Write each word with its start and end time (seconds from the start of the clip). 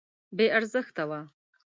بې 0.35 0.45
ارزښته 0.57 1.03
وه. 1.09 1.19